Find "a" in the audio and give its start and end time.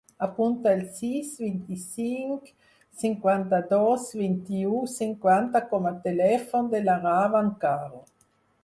5.93-5.97